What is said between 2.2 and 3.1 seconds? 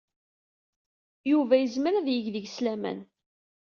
deg-s laman.